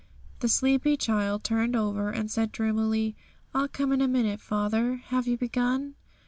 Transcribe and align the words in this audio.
The 0.39 0.47
sleepy 0.49 0.97
child 0.97 1.43
turned 1.43 1.75
over, 1.75 2.09
and 2.09 2.31
said 2.31 2.51
dreamily, 2.51 3.15
'I'll 3.53 3.67
come 3.67 3.91
in 3.91 4.01
a 4.01 4.07
minute, 4.07 4.41
father; 4.41 4.95
have 4.95 5.27
you 5.27 5.37
begun?' 5.37 5.93